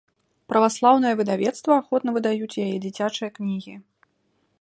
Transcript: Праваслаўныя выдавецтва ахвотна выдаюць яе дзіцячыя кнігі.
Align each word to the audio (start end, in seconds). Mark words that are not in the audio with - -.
Праваслаўныя 0.51 1.17
выдавецтва 1.19 1.73
ахвотна 1.81 2.09
выдаюць 2.15 2.59
яе 2.65 2.75
дзіцячыя 2.87 3.29
кнігі. 3.37 3.75